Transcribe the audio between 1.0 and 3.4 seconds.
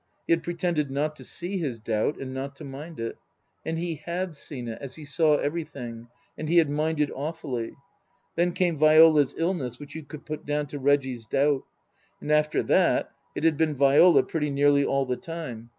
to see his doubt and not to mind it.